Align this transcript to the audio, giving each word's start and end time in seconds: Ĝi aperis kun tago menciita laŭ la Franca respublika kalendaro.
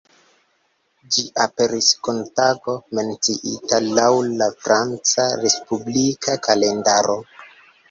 Ĝi 1.17 1.25
aperis 1.43 1.89
kun 2.07 2.21
tago 2.39 2.75
menciita 3.01 3.81
laŭ 4.01 4.09
la 4.41 4.49
Franca 4.67 5.29
respublika 5.45 6.41
kalendaro. 6.51 7.21